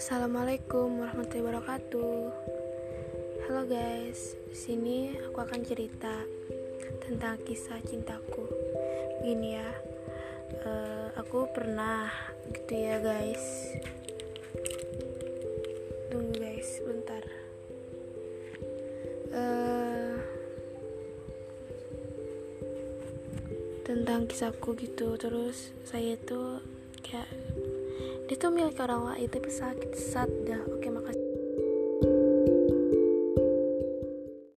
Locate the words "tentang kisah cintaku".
7.04-8.48